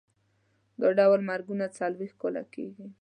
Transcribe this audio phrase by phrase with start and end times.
[0.81, 2.87] دا ډول مرګونه څلوېښت کاله کېږي.